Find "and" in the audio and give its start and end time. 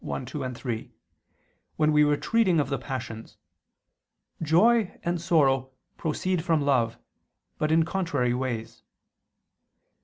5.03-5.21